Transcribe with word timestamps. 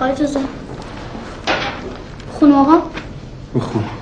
آقای 0.00 0.14
جزا 0.14 0.40
خون 2.30 2.52
آقا؟ 2.52 2.82
خون 3.60 3.99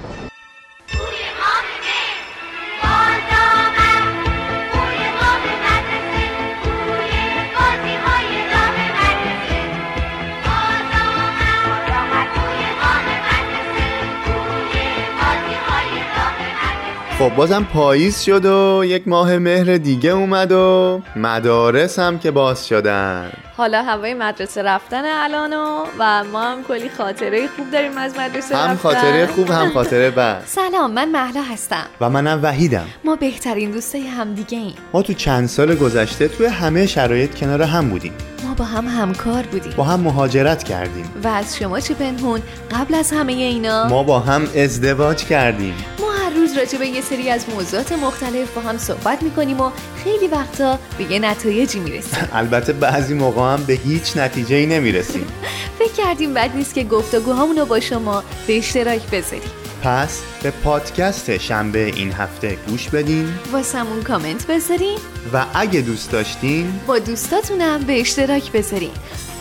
خب 17.18 17.34
بازم 17.34 17.64
پاییز 17.64 18.20
شد 18.20 18.44
و 18.44 18.84
یک 18.84 19.08
ماه 19.08 19.38
مهر 19.38 19.76
دیگه 19.76 20.10
اومد 20.10 20.52
و 20.52 21.00
مدارس 21.16 21.98
هم 21.98 22.18
که 22.18 22.30
باز 22.30 22.68
شدن. 22.68 23.32
حالا 23.56 23.82
هوای 23.82 24.14
مدرسه 24.14 24.62
رفتن 24.62 25.02
الانو 25.04 25.84
و 25.98 26.24
ما 26.24 26.42
هم 26.42 26.64
کلی 26.64 26.88
خاطره 26.88 27.48
خوب 27.56 27.70
داریم 27.70 27.98
از 27.98 28.14
مدرسه 28.18 28.56
هم 28.56 28.70
رفتن. 28.70 28.76
خاطره 28.76 29.26
خوب 29.26 29.50
هم 29.50 29.70
خاطره 29.70 30.10
بد. 30.10 30.42
سلام 30.70 30.90
من 30.90 31.08
محلا 31.08 31.42
هستم. 31.42 31.86
و 32.00 32.10
منم 32.10 32.40
وحیدم. 32.42 32.86
ما 33.04 33.16
بهترین 33.16 33.70
دوستای 33.70 34.06
هم 34.06 34.34
دیگه 34.34 34.58
ایم. 34.58 34.74
ما 34.92 35.02
تو 35.02 35.12
چند 35.12 35.48
سال 35.48 35.74
گذشته 35.74 36.28
توی 36.28 36.46
همه 36.46 36.86
شرایط 36.86 37.34
کنار 37.34 37.62
هم 37.62 37.88
بودیم. 37.88 38.12
ما 38.44 38.54
با 38.54 38.64
هم 38.64 38.86
همکار 38.86 39.42
بودیم. 39.42 39.72
با 39.76 39.84
هم 39.84 40.00
مهاجرت 40.00 40.62
کردیم. 40.64 41.10
و 41.24 41.28
از 41.28 41.56
شما 41.56 41.80
چه 41.80 41.94
پنهون؟ 41.94 42.40
قبل 42.70 42.94
از 42.94 43.12
همه 43.12 43.32
اینا 43.32 43.88
ما 43.88 44.02
با 44.02 44.20
هم 44.20 44.42
ازدواج 44.56 45.24
کردیم. 45.24 45.74
ما 46.00 46.07
روز 46.38 46.58
راجع 46.58 46.78
به 46.78 46.86
یه 46.86 47.00
سری 47.00 47.30
از 47.30 47.44
موضوعات 47.48 47.92
مختلف 47.92 48.54
با 48.54 48.60
هم 48.60 48.78
صحبت 48.78 49.22
می‌کنیم 49.22 49.60
و 49.60 49.70
خیلی 50.04 50.28
وقتا 50.28 50.78
به 50.98 51.12
یه 51.12 51.18
نتایجی 51.18 51.80
می‌رسیم. 51.80 52.28
البته 52.32 52.72
بعضی 52.72 53.14
موقع 53.14 53.52
هم 53.52 53.64
به 53.64 53.72
هیچ 53.72 54.16
نتیجه 54.16 54.56
ای 54.56 54.66
نمی‌رسیم. 54.66 55.26
فکر 55.78 55.92
کردیم 55.92 56.34
بد 56.34 56.56
نیست 56.56 56.74
که 56.74 56.84
گفتگوهامون 56.84 57.56
رو 57.56 57.64
با 57.66 57.80
شما 57.80 58.24
به 58.46 58.58
اشتراک 58.58 59.10
بذاریم. 59.10 59.50
پس 59.82 60.20
به 60.42 60.50
پادکست 60.50 61.38
شنبه 61.38 61.84
این 61.84 62.12
هفته 62.12 62.58
گوش 62.68 62.88
بدین. 62.88 63.28
واسمون 63.52 64.02
کامنت 64.02 64.46
بذارین. 64.46 64.98
و 65.32 65.44
اگه 65.54 65.80
دوست 65.80 66.10
داشتین 66.10 66.80
با 66.86 66.98
دوستاتونم 66.98 67.80
به 67.80 68.00
اشتراک 68.00 68.52
بذارین. 68.52 68.90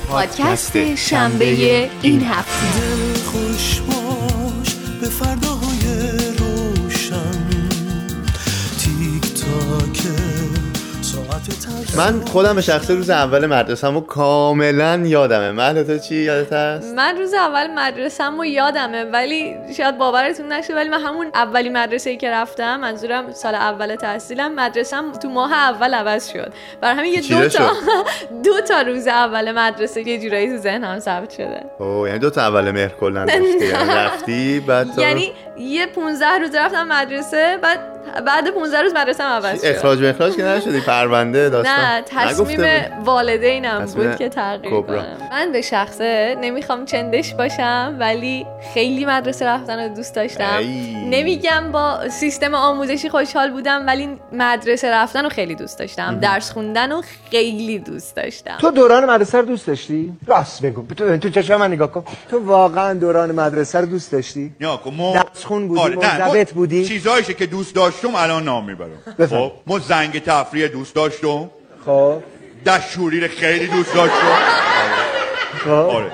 پادکست 0.09 0.77
پادکست 0.77 0.95
شنبه 0.95 1.89
این 2.01 2.23
هفته. 2.23 3.21
خوش 3.25 3.79
باش 3.79 4.75
به 5.01 5.07
فرداهای 5.09 5.56
من 11.95 12.25
خودم 12.25 12.55
به 12.55 12.61
شخص 12.61 12.91
روز 12.91 13.09
اول 13.09 13.45
مدرسه‌مو 13.45 14.01
کاملا 14.01 15.01
یادمه. 15.05 15.51
مهلا 15.51 15.83
تو 15.83 15.97
چی 15.97 16.15
یادت 16.15 16.53
هست؟ 16.53 16.95
من 16.95 17.17
روز 17.17 17.33
اول 17.33 17.67
مدرسه‌مو 17.75 18.45
یادمه 18.45 19.03
ولی 19.03 19.55
شاید 19.77 19.97
باورتون 19.97 20.53
نشه 20.53 20.75
ولی 20.75 20.89
من 20.89 20.99
همون 21.01 21.27
اولی 21.33 21.69
مدرسه 21.69 22.15
که 22.15 22.31
رفتم 22.31 22.79
منظورم 22.79 23.31
سال 23.31 23.55
اول 23.55 23.95
تحصیلم 23.95 24.55
مدرسم 24.55 25.11
تو 25.11 25.29
ماه 25.29 25.53
اول 25.53 25.93
عوض 25.93 26.29
شد. 26.29 26.53
برای 26.81 26.97
همین 26.97 27.13
یه 27.13 27.21
دو 27.21 27.49
تا؟ 27.49 27.71
دو 28.45 28.61
تا 28.61 28.81
روز 28.81 29.07
اول 29.07 29.51
مدرسه 29.51 30.07
یه 30.07 30.19
جورایی 30.19 30.49
تو 30.49 30.57
ذهنم 30.57 30.99
ثبت 30.99 31.29
شده. 31.29 31.63
اوه 31.79 32.07
یعنی 32.07 32.19
دو 32.19 32.29
تا 32.29 32.41
اول 32.41 32.71
مهر 32.71 32.89
کلا 32.89 33.25
یعنی 33.25 33.91
رفتی 34.03 34.59
بعد 34.59 34.87
یعنی 34.97 35.31
یه 35.57 35.87
15 35.87 36.25
روز 36.39 36.55
رفتم 36.55 36.87
مدرسه 36.87 37.57
بعد 37.61 37.96
بعد 38.25 38.53
15 38.53 38.81
روز 38.81 38.93
مدرسه 38.93 39.23
عوض 39.23 39.61
شد 39.61 39.67
اخراج 39.67 40.03
مخراج 40.03 40.35
که 40.35 40.43
نشدی 40.43 40.81
پرونده 40.81 41.49
داستان 41.49 41.75
نه 41.79 42.01
تصمیم. 42.05 42.59
والدینم 43.03 43.85
بود 43.85 44.15
که 44.15 44.29
تغییر 44.29 44.73
کبرا. 44.73 45.01
کنم 45.01 45.17
من 45.31 45.51
به 45.51 45.61
شخصه 45.61 46.37
نمی‌خوام 46.41 46.85
چندش 46.85 47.33
باشم 47.33 47.95
ولی 47.99 48.45
خیلی 48.73 49.05
مدرسه 49.05 49.45
رفتن 49.45 49.79
رو 49.79 49.95
دوست 49.95 50.15
داشتم 50.15 50.57
ای. 50.57 50.93
نمیگم 51.09 51.71
با 51.71 52.09
سیستم 52.09 52.53
آموزشی 52.55 53.09
خوشحال 53.09 53.51
بودم 53.51 53.87
ولی 53.87 54.09
مدرسه 54.31 54.91
رفتن 54.91 55.23
رو 55.23 55.29
خیلی 55.29 55.55
دوست 55.55 55.79
داشتم 55.79 56.19
درس 56.19 56.51
خوندن 56.51 56.91
رو 56.91 57.01
خیلی 57.31 57.79
دوست 57.79 58.15
داشتم 58.15 58.57
تو 58.59 58.71
دوران 58.71 59.05
مدرسه 59.09 59.37
رو 59.37 59.45
دوست 59.45 59.67
داشتی؟ 59.67 60.13
راست 60.27 60.61
بگو 60.61 60.85
تو, 60.97 61.17
تو 61.17 61.29
چشم 61.29 61.55
من 61.55 61.71
نگاه 61.71 61.91
کن 61.91 62.03
تو 62.31 62.39
واقعا 62.45 62.93
دوران 62.93 63.31
مدرسه 63.31 63.79
رو 63.79 63.85
دوست 63.85 64.11
داشتی؟ 64.11 64.51
یا 64.59 64.77
کن 64.77 64.93
ما 64.93 65.13
درس 65.13 65.45
خون 65.45 65.67
بودی؟ 65.67 65.95
نه، 65.95 65.95
منضبط 65.95 66.53
ما 66.53 66.59
بودی؟ 66.59 66.85
چیزایشه 66.85 67.33
که 67.33 67.45
دوست 67.45 67.75
داشتم 68.01 68.15
الان 68.15 68.43
نام 68.43 68.65
می‌برم. 68.65 69.27
خب 69.29 69.51
ما 69.67 69.79
زنگ 69.79 70.23
تفریح 70.23 70.67
دوست 70.67 70.95
داشتم. 70.95 71.49
خب. 71.85 72.23
دشوری 72.65 73.27
خیلی 73.27 73.67
دوست 73.67 73.93
داشتم. 73.93 74.37
خب. 75.65 75.69
آره. 75.69 76.11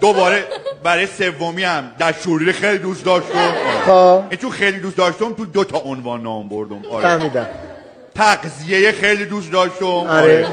دوباره 0.00 0.44
برای 0.82 1.06
سومی 1.06 1.64
هم 1.64 1.90
دشوری 2.00 2.52
خیلی 2.52 2.78
دوست 2.78 3.04
داشتم. 3.04 3.38
آره. 3.38 3.80
خب. 3.86 4.22
این 4.30 4.38
چون 4.40 4.50
خیلی 4.50 4.80
دوست 4.80 4.96
داشتم 4.96 5.32
تو 5.32 5.46
دو 5.46 5.64
تا 5.64 5.78
عنوان 5.78 6.22
نام 6.22 6.48
بردم. 6.48 6.82
آره. 6.90 7.02
فهمیدم. 7.02 7.46
تغذیه 8.14 8.92
خیلی 8.92 9.24
دوست 9.24 9.52
داشتم. 9.52 9.86
آره. 9.86 10.46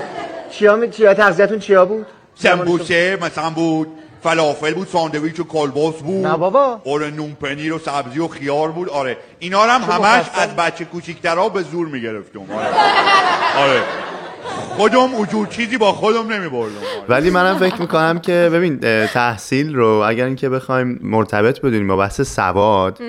چیا 0.52 0.76
می 0.76 0.90
چیا 0.90 1.14
تغذیتون 1.14 1.60
چیا 1.60 1.86
بود؟ 1.86 2.06
سمبوسه 2.36 3.18
مثلا 3.22 3.50
بود. 3.50 3.88
فلافل 4.24 4.74
بود 4.74 4.88
ساندویچ 4.88 5.40
و 5.40 5.44
کلباس 5.44 5.96
بود. 5.96 6.26
نه 6.28 6.38
بابا. 6.38 6.82
آره 6.86 7.12
نون 7.12 7.38
پنیر 7.42 7.74
و 7.74 7.80
سبزی 7.80 8.20
و 8.20 8.28
خیار 8.28 8.72
بود. 8.72 8.90
آره. 8.90 9.18
اینا 9.40 9.66
رو 9.66 9.72
هم 9.72 9.82
همش. 9.82 10.26
از 10.34 10.56
بچه 10.56 10.86
کوچیکترها 10.86 11.50
به 11.50 11.62
زور 11.62 11.88
می‌گرفتم. 11.88 12.40
آره. 12.40 12.68
آره. 13.58 13.82
خودم 14.78 15.16
وجود 15.16 15.50
چیزی 15.50 15.78
با 15.78 15.92
خودم 15.92 16.34
نمیبردم. 16.34 16.76
ولی 17.10 17.30
منم 17.30 17.58
فکر 17.58 17.82
می‌کنم 17.82 18.20
که 18.20 18.50
ببین 18.54 18.80
تحصیل 19.08 19.76
رو 19.76 20.04
اگر 20.08 20.26
اینکه 20.26 20.50
بخوایم 20.50 21.00
مرتبط 21.02 21.60
بدونیم 21.62 21.88
با 21.88 21.98
بحث 21.98 22.22
سواد 22.22 23.00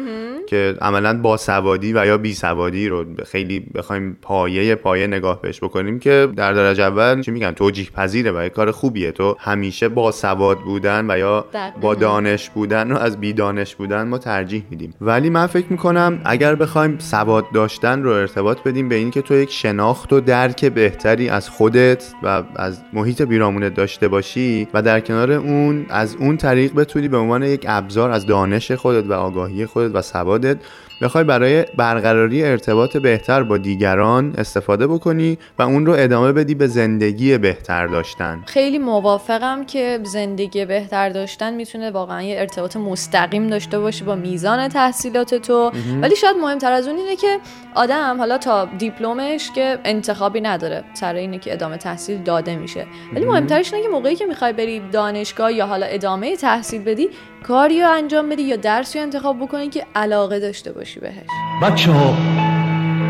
که 0.47 0.75
عملا 0.81 1.21
با 1.21 1.37
سوادی 1.37 1.93
و 1.93 2.07
یا 2.07 2.19
بی 2.19 2.35
سوادی 2.35 2.89
رو 2.89 3.05
خیلی 3.27 3.61
بخوایم 3.75 4.17
پایه 4.23 4.75
پایه 4.75 5.07
نگاه 5.07 5.43
بهش 5.43 5.61
بکنیم 5.61 5.99
که 5.99 6.29
در 6.37 6.53
درجه 6.53 6.83
اول 6.83 7.23
چی 7.23 7.31
میگن؟ 7.31 7.53
توجیه 7.53 7.91
پذیره 7.91 8.31
و 8.31 8.49
کار 8.49 8.71
خوبیه. 8.71 9.13
تو 9.13 9.37
همیشه 9.39 9.89
با 9.89 10.13
سواد 10.13 10.59
بودن 10.59 11.11
و 11.11 11.19
یا. 11.19 11.47
با 11.81 11.95
دانش 11.95 12.51
بودن 12.51 12.91
رو 12.91 12.97
از 12.99 13.21
بی 13.21 13.33
دانش 13.33 13.75
بودن 13.75 14.09
ما 14.09 14.19
ترجیح 14.19 14.65
میدیم. 14.71 14.95
ولی 15.01 15.31
من 15.31 15.47
فکر 15.47 15.67
می‌کنم 15.71 16.21
اگر 16.25 16.55
بخوایم 16.55 16.99
سواد 16.99 17.45
داشتن 17.55 18.03
رو 18.03 18.11
ارتباط 18.11 18.63
بدیم 18.63 18.89
به 18.89 18.95
اینکه 18.95 19.23
تو 19.23 19.35
یک 19.35 19.51
شناخت 19.51 20.13
و 20.13 20.21
درک 20.21 20.65
بهتری 20.65 21.29
از 21.29 21.49
خودت 21.49 22.13
و 22.23 22.43
از 22.57 22.83
محیط 22.93 23.23
بیرامونت 23.23 23.75
داشته 23.75 24.09
باشی 24.09 24.69
و 24.75 24.83
در 24.83 25.01
کنار 25.01 25.33
اون 25.33 25.87
از 25.89 26.17
اون 26.17 26.37
طریق 26.37 26.75
بتونی 26.75 27.09
به 27.09 27.17
عنوان 27.17 27.43
یک 27.43 27.65
ابزار 27.69 28.11
از 28.11 28.27
دانش 28.27 28.73
خودت 28.73 29.05
و 29.07 29.13
آگاهی 29.13 29.67
خودت 29.67 29.95
و 29.95 30.03
سوادت 30.35 30.57
بخوای 31.03 31.25
برای 31.25 31.65
برقراری 31.77 32.45
ارتباط 32.45 32.97
بهتر 32.97 33.43
با 33.43 33.59
دیگران 33.59 34.35
استفاده 34.39 34.87
بکنی 34.87 35.39
و 35.59 35.63
اون 35.63 35.87
رو 35.87 35.95
ادامه 35.99 36.33
بدی 36.33 36.55
به 36.55 36.67
زندگی 36.67 37.39
بهتر 37.39 37.87
داشتن. 37.87 38.43
خیلی 38.47 38.79
موافقم 38.79 39.65
که 39.65 40.01
زندگی 40.03 40.65
بهتر 40.65 41.09
داشتن 41.09 41.55
می‌تونه 41.55 41.91
واقعا 41.91 42.23
یه 42.23 42.41
ارتباط 42.41 42.77
مستقیم 42.77 43.47
داشته 43.47 43.79
باشه 43.79 44.05
با 44.05 44.15
میزان 44.15 44.69
تحصیلات 44.69 45.35
تو. 45.35 45.71
ولی 46.03 46.17
شاید 46.17 46.37
مهمتر 46.37 46.73
از 46.73 46.89
اون 46.89 46.97
اینه 46.97 47.17
که 47.17 47.39
آدم 47.75 48.19
حالا 48.19 48.39
تا 48.39 48.69
دیپلمش 48.79 49.51
که 49.55 49.79
انتخابی 49.85 50.41
نداره 50.41 50.85
سر 50.95 51.15
اینه 51.15 51.39
که 51.39 51.53
ادامه 51.53 51.77
تحصیل 51.77 52.23
داده 52.23 52.57
میشه. 52.57 52.87
ولی 53.15 53.25
مهمترش 53.25 53.73
اینه 53.73 53.87
که 53.87 53.93
موقعی 53.93 54.17
که 54.17 54.27
می‌خوای 54.27 54.53
بری 54.53 54.83
دانشگاه 54.93 55.53
یا 55.53 55.67
حالا 55.67 55.87
ادامه 55.87 56.37
تحصیل 56.37 56.83
بدی 56.83 57.09
کاری 57.45 57.81
رو 57.81 57.91
انجام 57.91 58.29
بدی 58.29 58.43
یا 58.43 58.57
درسی 58.57 58.99
رو 58.99 59.05
انتخاب 59.05 59.41
بکنی 59.41 59.69
که 59.69 59.87
علاقه 59.95 60.41
داشته 60.41 60.73
باشی 60.73 61.01
بهش؟ 61.01 61.27
بچه 61.63 61.93
ها 61.93 62.17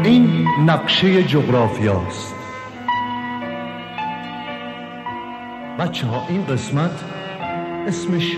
این 0.04 0.48
نقشه 0.66 1.22
جغرافیاست. 1.22 2.34
بچه 5.78 6.06
ها 6.06 6.26
این 6.28 6.46
قسمت 6.46 6.90
اسمش 7.86 8.36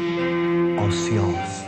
آسیاست. 0.79 1.67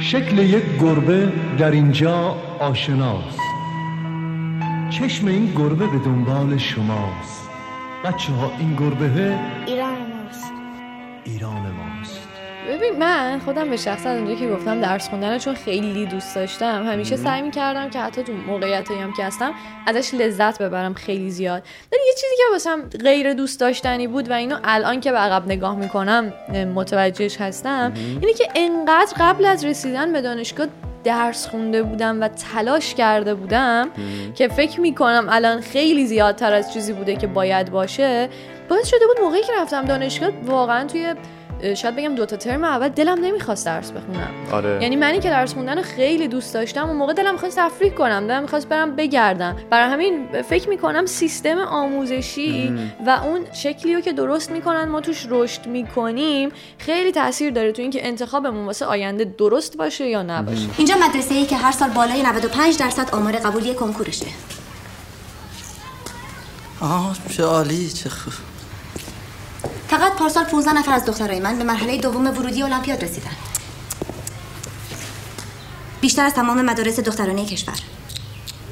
شکل 0.00 0.38
یک 0.38 0.64
گربه 0.80 1.32
در 1.58 1.70
اینجا 1.70 2.36
آشناست. 2.58 3.40
چشم 4.90 5.26
این 5.26 5.52
گربه 5.56 5.86
به 5.86 5.98
دنبال 5.98 6.56
شماست. 6.58 7.42
بچه 8.04 8.32
ها 8.32 8.52
این 8.58 8.74
گربه 8.74 9.38
من 13.32 13.38
خودم 13.38 13.70
به 13.70 13.76
شخص 13.76 14.06
از 14.06 14.16
اونجایی 14.16 14.38
که 14.38 14.48
گفتم 14.48 14.80
درس 14.80 15.08
خوندن 15.08 15.38
چون 15.38 15.54
خیلی 15.54 16.06
دوست 16.06 16.34
داشتم. 16.34 16.86
همیشه 16.86 17.16
سعی 17.16 17.42
می‌کردم 17.42 17.90
که 17.90 18.00
حتی 18.00 18.22
تو 18.22 18.32
موقعیتی 18.32 18.94
هم 18.94 19.12
که 19.12 19.24
هستم 19.24 19.54
ازش 19.86 20.14
لذت 20.14 20.62
ببرم 20.62 20.94
خیلی 20.94 21.30
زیاد. 21.30 21.62
ولی 21.92 22.00
یه 22.06 22.12
چیزی 22.14 22.36
که 22.36 22.42
واسم 22.52 22.88
غیر 23.04 23.34
دوست 23.34 23.60
داشتنی 23.60 24.06
بود 24.06 24.30
و 24.30 24.32
اینو 24.32 24.56
الان 24.64 25.00
که 25.00 25.12
به 25.12 25.18
عقب 25.18 25.46
نگاه 25.46 25.76
می‌کنم 25.76 26.32
متوجهش 26.74 27.36
هستم 27.40 27.92
اینه 27.96 28.32
که 28.32 28.48
انقدر 28.54 29.14
قبل 29.18 29.44
از 29.44 29.64
رسیدن 29.64 30.12
به 30.12 30.20
دانشگاه 30.20 30.66
درس 31.04 31.46
خونده 31.46 31.82
بودم 31.82 32.20
و 32.20 32.28
تلاش 32.28 32.94
کرده 32.94 33.34
بودم 33.34 33.88
که 34.34 34.48
فکر 34.48 34.80
می‌کنم 34.80 35.26
الان 35.30 35.60
خیلی 35.60 36.06
زیادتر 36.06 36.52
از 36.52 36.72
چیزی 36.72 36.92
بوده 36.92 37.16
که 37.16 37.26
باید 37.26 37.70
باشه 37.70 38.28
باعث 38.68 38.88
شده 38.88 39.06
بود 39.06 39.24
موقعی 39.24 39.42
که 39.42 39.52
رفتم 39.60 39.84
دانشگاه 39.84 40.30
واقعا 40.44 40.86
توی 40.86 41.14
شاید 41.76 41.96
بگم 41.96 42.14
دوتا 42.14 42.36
ترم 42.36 42.64
اول 42.64 42.88
دلم 42.88 43.24
نمی‌خواست 43.24 43.66
درس 43.66 43.90
بخونم. 43.90 44.30
آره. 44.52 44.78
یعنی 44.82 44.96
منی 44.96 45.20
که 45.20 45.30
درس 45.30 45.54
خوندن 45.54 45.76
رو 45.76 45.82
خیلی 45.82 46.28
دوست 46.28 46.54
داشتم 46.54 46.86
اون 46.86 46.96
موقع 46.96 47.12
دلم 47.12 47.36
خواست 47.36 47.58
تفریح 47.58 47.92
کنم 47.92 48.26
دلم 48.26 48.42
می‌خواست 48.42 48.68
برم 48.68 48.96
بگردم. 48.96 49.56
برای 49.70 49.92
همین 49.92 50.42
فکر 50.42 50.68
می‌کنم 50.68 51.06
سیستم 51.06 51.58
آموزشی 51.58 52.74
و 53.06 53.10
اون 53.10 53.46
شکلی 53.52 53.94
رو 53.94 54.00
که 54.00 54.12
درست 54.12 54.50
می‌کنن 54.50 54.84
ما 54.84 55.00
توش 55.00 55.26
رشد 55.30 55.66
می‌کنیم 55.66 56.50
خیلی 56.78 57.12
تاثیر 57.12 57.50
داره 57.52 57.72
تو 57.72 57.82
اینکه 57.82 58.06
انتخابمون 58.06 58.66
واسه 58.66 58.86
آینده 58.86 59.24
درست 59.24 59.76
باشه 59.76 60.08
یا 60.08 60.22
نباشه. 60.22 60.68
اینجا 60.76 60.94
مدرسه 61.08 61.34
ای 61.34 61.46
که 61.46 61.56
هر 61.56 61.72
سال 61.72 61.88
بالای 61.88 62.22
95 62.22 62.78
درصد 62.78 63.14
آمار 63.14 63.32
قبولی 63.32 63.74
کنکورشه. 63.74 64.26
آه 66.80 67.16
چه 67.36 67.42
عالی 67.42 67.88
چه 67.90 68.10
خوب. 68.10 68.32
فقط 69.92 70.12
پارسال 70.12 70.44
15 70.44 70.72
نفر 70.72 70.92
از 70.92 71.04
دخترای 71.04 71.40
من 71.40 71.58
به 71.58 71.64
مرحله 71.64 71.98
دوم 71.98 72.26
ورودی 72.26 72.62
المپیاد 72.62 73.04
رسیدن. 73.04 73.30
بیشتر 76.00 76.24
از 76.24 76.34
تمام 76.34 76.62
مدارس 76.62 77.00
دخترانه 77.00 77.46
کشور. 77.46 77.74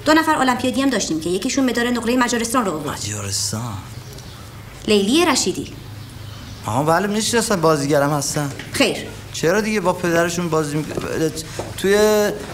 دو 0.05 0.14
نفر 0.14 0.34
المپیادی 0.34 0.82
هم 0.82 0.90
داشتیم 0.90 1.20
که 1.20 1.31
یکیشون 1.31 1.70
مدال 1.70 1.90
نقره 1.90 2.17
مجارستان 2.17 2.64
رو 2.64 2.72
آورد 2.72 2.99
مجارستان؟ 2.99 3.75
لیلی 4.88 5.25
رشیدی. 5.25 5.72
آها 6.67 6.82
بله 6.82 7.06
می‌شناسم 7.06 7.61
بازیگرم 7.61 8.11
هستن. 8.11 8.52
خیر. 8.73 8.96
چرا 9.32 9.61
دیگه 9.61 9.81
با 9.81 9.93
پدرشون 9.93 10.49
بازی 10.49 10.76
می... 10.76 10.84
توی 11.76 11.99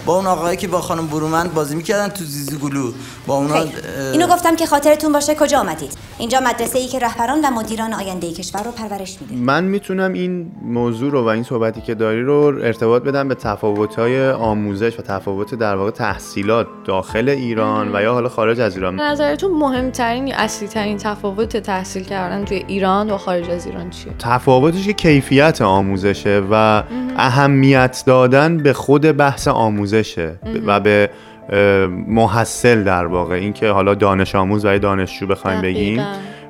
با 0.06 0.16
اون 0.16 0.26
آقایی 0.26 0.56
که 0.56 0.68
با 0.68 0.80
خانم 0.80 1.06
برومند 1.06 1.54
بازی 1.54 1.74
می‌کردن 1.74 2.08
تو 2.08 2.24
زیزی 2.24 2.56
گلو 2.56 2.92
با 3.26 3.34
اونا 3.34 3.54
خیر. 3.54 3.86
اینو 4.12 4.26
گفتم 4.26 4.56
که 4.56 4.66
خاطرتون 4.66 5.12
باشه 5.12 5.34
کجا 5.34 5.58
آمدید؟ 5.58 6.05
اینجا 6.18 6.40
مدرسه 6.40 6.78
ای 6.78 6.86
که 6.86 6.98
رهبران 6.98 7.40
و 7.44 7.50
مدیران 7.50 7.92
آینده 7.92 8.32
کشور 8.32 8.62
رو 8.62 8.70
پرورش 8.70 9.18
میده. 9.20 9.34
من 9.34 9.64
می‌تونم 9.64 10.12
این 10.12 10.52
موضوع 10.62 11.12
رو 11.12 11.24
و 11.24 11.26
این 11.26 11.42
صحبتی 11.42 11.80
که 11.80 11.94
داری 11.94 12.22
رو 12.22 12.58
ارتباط 12.62 13.02
بدم 13.02 13.28
به 13.28 13.34
تفاوت‌های 13.34 14.30
آموزش 14.30 14.98
و 14.98 15.02
تفاوت 15.02 15.54
در 15.54 15.76
واقع 15.76 15.90
تحصیلات 15.90 16.66
داخل 16.84 17.28
ایران 17.28 17.96
و 17.96 18.02
یا 18.02 18.12
حالا 18.12 18.28
خارج 18.28 18.60
از 18.60 18.76
ایران. 18.76 19.00
نظرتون 19.00 19.50
مهمترین 19.50 20.26
یا 20.26 20.36
اصلی 20.36 20.68
ترین 20.68 20.96
تفاوت 20.96 21.56
تحصیل 21.56 22.04
کردن 22.04 22.44
توی 22.44 22.64
ایران 22.68 23.10
و 23.10 23.16
خارج 23.18 23.50
از 23.50 23.66
ایران 23.66 23.90
چیه؟ 23.90 24.12
تفاوتش 24.18 24.86
که 24.86 24.92
کیفیت 24.92 25.62
آموزشه 25.62 26.42
و 26.50 26.82
اهمیت 27.16 28.02
دادن 28.06 28.56
به 28.56 28.72
خود 28.72 29.02
بحث 29.02 29.48
آموزشه 29.48 30.38
و 30.66 30.80
به 30.80 31.10
محصل 32.06 32.84
در 32.84 33.06
واقع 33.06 33.34
اینکه 33.34 33.68
حالا 33.68 33.94
دانش 33.94 34.34
آموز 34.34 34.64
و 34.64 34.78
دانشجو 34.78 35.26
بخوایم 35.26 35.62
بگیم. 35.62 36.02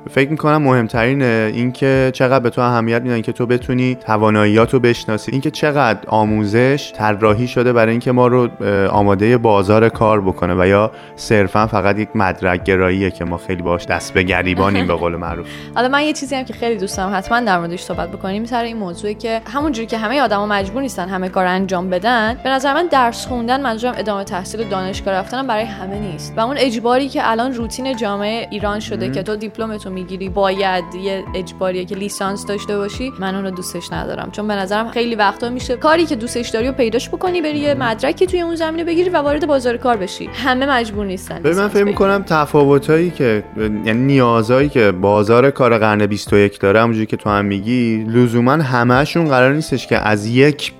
فکر 0.07 0.29
می‌کنم 0.29 0.61
مهمترینه 0.61 1.51
اینکه 1.53 2.11
چقدر 2.13 2.39
به 2.39 2.49
تو 2.49 2.61
اهمیت 2.61 3.01
میدن 3.01 3.21
که 3.21 3.31
تو 3.31 3.45
بتونی 3.45 3.95
تواناییات 3.95 4.73
رو 4.73 4.79
بشناسی. 4.79 5.31
اینکه 5.31 5.51
چقدر 5.51 5.99
آموزش 6.07 6.91
طراحی 6.95 7.47
شده 7.47 7.73
برای 7.73 7.91
اینکه 7.91 8.11
ما 8.11 8.27
رو 8.27 8.49
آماده 8.91 9.37
بازار 9.37 9.89
کار 9.89 10.21
بکنه 10.21 10.55
و 10.63 10.67
یا 10.67 10.91
صرفا 11.15 11.67
فقط 11.67 11.99
یک 11.99 12.09
مدرک 12.15 12.63
گراییه 12.63 13.11
که 13.11 13.25
ما 13.25 13.37
خیلی 13.37 13.61
باش 13.61 13.85
دست 13.85 14.13
به 14.13 14.23
گریبانیم 14.23 14.87
به 14.87 14.93
قول 14.93 15.15
معروف. 15.15 15.47
حالا 15.75 15.87
من 15.87 16.03
یه 16.03 16.13
چیزی 16.13 16.35
هم 16.35 16.43
که 16.43 16.53
خیلی 16.53 16.79
دوست 16.79 16.97
دارم 16.97 17.15
حتما 17.15 17.39
در 17.39 17.59
موردش 17.59 17.81
صحبت 17.81 18.09
بکنیم 18.09 18.45
سر 18.45 18.63
این 18.63 18.77
موضوعی 18.77 19.13
که 19.13 19.41
همونجوری 19.45 19.87
که 19.87 19.97
همه 19.97 20.21
آدما 20.21 20.45
مجبور 20.45 20.81
نیستن 20.81 21.09
همه 21.09 21.29
کار 21.29 21.45
انجام 21.45 21.89
بدن 21.89 22.37
به 22.43 22.49
نظر 22.49 22.73
من 22.73 22.87
درس 22.87 23.25
خوندن 23.25 23.61
منظورم 23.61 23.93
ادامه 23.97 24.23
تحصیل 24.23 24.69
دانشگاه 24.69 25.13
رفتن 25.13 25.47
برای 25.47 25.63
همه 25.63 25.99
نیست. 25.99 26.33
و 26.37 26.39
اون 26.39 26.55
اجباری 26.57 27.09
که 27.09 27.31
الان 27.31 27.53
روتین 27.53 27.95
جامعه 27.95 28.47
ایران 28.51 28.79
شده 28.79 29.11
که 29.11 29.23
تو 29.23 29.35
دیپلمتو 29.35 29.89
می‌گیری 29.97 30.29
باید 30.29 30.95
یه 30.95 31.23
اجباریه 31.35 31.85
که 31.85 31.95
لیسانس 31.95 32.45
داشته 32.45 32.77
باشی 32.77 33.13
من 33.19 33.35
اون 33.35 33.43
رو 33.43 33.51
دوستش 33.51 33.91
ندارم. 33.91 34.31
چون 34.31 34.47
به 34.47 34.53
نظرم 34.53 34.89
خیلی 34.89 35.15
وقتا 35.15 35.49
میشه 35.49 35.77
کاری 35.77 36.05
که 36.05 36.15
دوستش 36.15 36.49
داری 36.49 36.67
و 36.67 36.71
پیداش 36.71 37.09
بکنی 37.09 37.41
بری 37.41 37.59
یه 37.59 37.73
مدرکی 37.73 38.25
توی 38.25 38.41
اون 38.41 38.55
زمینه 38.55 38.83
بگیری 38.83 39.09
و 39.09 39.17
وارد 39.17 39.47
بازار 39.47 39.77
کار 39.77 39.97
بشی. 39.97 40.29
همه 40.33 40.65
مجبور 40.65 41.05
نیستن. 41.05 41.39
ببین 41.39 41.57
من 41.57 41.67
فکر. 41.67 41.83
می‌کنم 41.83 42.23
تفاوتایی 42.27 43.09
که 43.09 43.43
یعنی 43.57 43.93
نیازهایی 43.93 44.69
که 44.69 44.91
بازار 44.91 45.51
کار 45.51 45.77
قرن 45.77 46.05
21 46.05 46.59
داره 46.59 46.81
همونجوری 46.81 47.05
که 47.05 47.17
تو 47.17 47.29
هم 47.29 47.45
میگی 47.45 48.05
لزوما 48.09 48.51
همهشون 48.51 49.27
قرار 49.27 49.53
نیستش 49.53 49.87
که 49.87 49.97
از 49.97 50.25
یک 50.25 50.73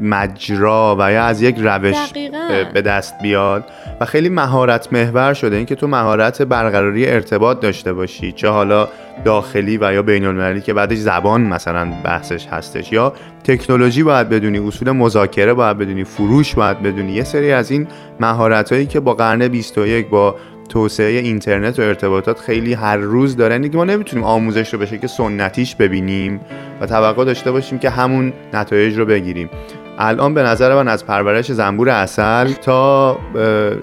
مجرا 0.00 0.96
و 0.98 1.12
یا 1.12 1.24
از 1.24 1.42
یک 1.42 1.56
روش 1.58 1.96
دقیقاً. 2.10 2.64
به 2.74 2.82
دست 2.82 3.14
بیاد. 3.22 3.64
و 4.00 4.04
خیلی 4.04 4.28
مهارت 4.28 4.92
محور 4.92 5.34
شده. 5.34 5.56
اینکه 5.56 5.74
تو 5.74 5.86
مهارت 5.86 6.42
برقراری 6.42 7.06
ارتباط 7.06 7.60
داشته 7.60 7.92
باشی. 7.92 8.32
چه 8.46 8.50
حالا 8.50 8.88
داخلی 9.24 9.78
و 9.80 9.92
یا 9.92 10.02
بین 10.02 10.24
المللی 10.24 10.60
که 10.60 10.74
بعدش 10.74 10.96
زبان 10.96 11.40
مثلا 11.40 11.92
بحثش 12.04 12.46
هستش. 12.46 12.92
یا 12.92 13.12
تکنولوژی 13.44 14.02
باید 14.02 14.28
بدونی 14.28 14.58
اصول 14.58 14.90
مذاکره 14.90 15.54
باید 15.54 15.78
بدونی 15.78 16.04
فروش 16.04 16.54
باید 16.54 16.82
بدونی. 16.82 17.12
یه 17.12 17.24
سری 17.24 17.52
از 17.52 17.70
این 17.70 17.86
مهارت 18.20 18.72
هایی 18.72 18.86
که 18.86 19.00
با 19.00 19.14
قرن 19.14 19.48
21 19.48 20.08
با 20.08 20.34
توسعه 20.68 21.18
اینترنت 21.18 21.78
و 21.78 21.82
ارتباطات 21.82 22.38
خیلی 22.38 22.74
هر 22.74 22.96
روز 22.96 23.36
دارن. 23.36 23.60
دیگه 23.60 23.76
ما 23.76 23.84
نمی‌تونیم 23.84 24.24
آموزش 24.24 24.72
رو 24.72 24.78
به 24.78 24.86
شکل 24.86 25.06
سنتیش 25.06 25.76
ببینیم 25.76 26.40
و 26.80 26.86
توقع 26.86 27.24
داشته 27.24 27.52
باشیم 27.52 27.78
که 27.78 27.90
همون 27.90 28.32
نتایج 28.54 28.98
رو 28.98 29.04
بگیریم. 29.04 29.50
الان 29.98 30.34
به 30.34 30.42
نظر 30.42 30.74
من 30.74 30.88
از 30.88 31.06
پرورش 31.06 31.52
زنبور 31.52 31.88
اصل 31.88 32.52
تا 32.52 33.18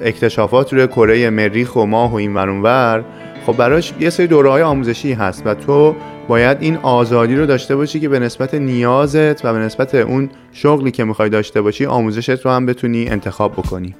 اکتشافات 0.01 0.73
روی 0.73 0.87
کره 0.87 1.29
مریخ 1.29 1.75
و 1.75 1.85
ماه 1.85 2.11
و 2.11 2.15
این 2.15 2.33
ور 2.33 2.49
اونور 2.49 3.03
خب 3.45 3.57
براش 3.57 3.93
یه 3.99 4.09
سری 4.09 4.27
دوره 4.27 4.49
های 4.49 4.61
آموزشی 4.61 5.13
هست 5.13 5.41
و 5.45 5.53
تو 5.53 5.95
باید 6.27 6.57
این 6.61 6.77
آزادی 6.77 7.35
رو 7.35 7.45
داشته 7.45 7.75
باشی 7.75 7.99
که 7.99 8.09
به 8.09 8.19
نسبت 8.19 8.53
نیازت 8.53 9.45
و 9.45 9.53
به 9.53 9.59
نسبت 9.59 9.95
اون 9.95 10.29
شغلی 10.51 10.91
که 10.91 11.03
می‌خوای 11.03 11.29
داشته 11.29 11.61
باشی 11.61 11.85
آموزشت 11.85 12.45
رو 12.45 12.51
هم 12.51 12.65
بتونی 12.65 13.09
انتخاب 13.09 13.53
بکنی. 13.53 13.95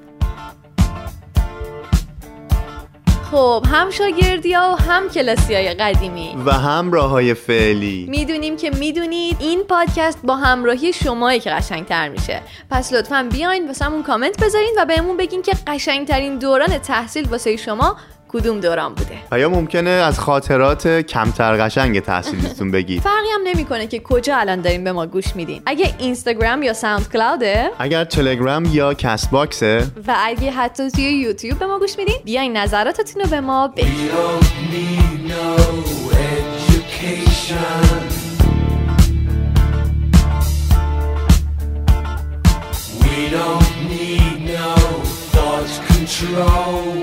خب 3.31 3.65
هم 3.71 3.89
شاگردی 3.89 4.53
ها 4.53 4.73
و 4.73 4.81
هم 4.81 5.09
کلاسی 5.09 5.55
های 5.55 5.73
قدیمی. 5.73 6.35
و 6.45 6.51
هم 6.51 6.91
راه 6.91 7.09
های 7.09 7.33
فعلی. 7.33 8.05
می‌دونیم 8.09 8.57
که 8.57 8.71
می‌دونید 8.79 9.37
این 9.39 9.63
پادکست 9.63 10.19
با 10.23 10.35
همراهی 10.35 10.93
شمایی 10.93 11.39
که 11.39 11.49
قشنگتر 11.49 12.09
میشه. 12.09 12.41
پس 12.69 12.93
لطفا 12.93 13.29
بیاین 13.31 13.67
واسمون 13.67 14.03
کامنت 14.03 14.43
بذارین 14.43 14.75
و 14.77 14.85
بهمون 14.85 15.17
بگین 15.17 15.41
که 15.41 15.51
قشنگترین 15.67 16.37
دوران 16.37 16.77
تحصیل 16.77 17.27
واسه 17.29 17.55
شما 17.55 17.97
کدوم 18.33 18.59
دوران 18.59 18.93
بوده؟ 18.93 19.17
آیا 19.31 19.49
ممکنه 19.49 19.89
از 19.89 20.19
خاطرات 20.19 20.87
کمتر 20.87 21.65
قشنگ 21.65 21.99
تحصیلیتون 21.99 22.71
بگید؟ 22.71 23.01
فرقی 23.09 23.27
هم 23.33 23.41
نمی‌کنه 23.43 23.87
که 23.87 23.99
کجا 23.99 24.37
الان 24.37 24.61
دارین 24.61 24.83
به 24.83 24.91
ما 24.91 25.05
گوش 25.05 25.35
میدین. 25.35 25.61
اگه 25.65 25.95
اینستاگرام 25.99 26.63
یا 26.63 26.73
SoundCloud 26.73 27.11
ه 27.11 27.69
اگر 27.79 28.03
تلگرام 28.03 28.65
یا 28.65 28.93
Castbox 28.93 29.31
ه؟ 29.31 29.87
و 30.07 30.15
اگه 30.19 30.51
حتی 30.51 30.91
توی 30.91 31.03
یوتیوب 31.03 31.59
به 31.59 31.65
ما 31.65 31.79
گوش 31.79 31.97
میدین 31.97 32.15
بیاین 32.25 32.57
نظراتتون 32.57 33.21
رو 33.21 33.29
به 33.29 33.41
ما 33.41 33.67
بگید. 33.67 34.11
We 43.01 43.29
don't 43.29 43.73
need 43.89 44.35
no 44.53 44.75
thought 45.33 45.71
control. 45.87 47.02